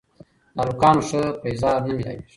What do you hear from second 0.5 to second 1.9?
د هلکانو ښه پېزار